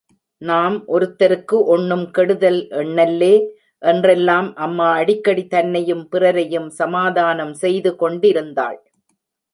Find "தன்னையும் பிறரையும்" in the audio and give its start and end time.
5.47-6.69